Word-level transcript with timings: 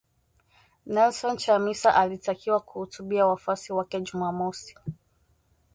Nelson 0.85 1.37
Chamisa 1.37 1.95
alitakiwa 1.95 2.59
kuhutubia 2.59 3.25
wafuasi 3.27 3.73
wake 3.73 4.01
Jumamosi 4.01 4.75